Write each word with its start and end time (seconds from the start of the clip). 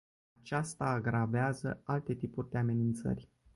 Aceasta 0.39 0.83
agravează 0.85 1.81
alte 1.83 2.13
tipuri 2.13 2.49
de 2.49 2.57
amenințări. 2.57 3.29